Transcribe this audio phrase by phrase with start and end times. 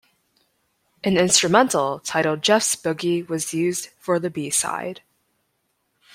[1.03, 5.03] An instrumental titled "Jeff's Boogie" was used for the B-side.